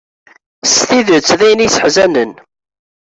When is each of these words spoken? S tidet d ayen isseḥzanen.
S 0.65 0.73
tidet 0.87 1.27
d 1.39 1.41
ayen 1.45 1.65
isseḥzanen. 1.67 2.31